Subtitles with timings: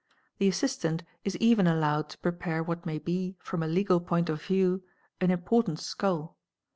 [0.39, 4.41] The assistant is even allowed to prepare what may be, from a legal point of
[4.41, 4.81] view,
[5.19, 6.39] an important skull.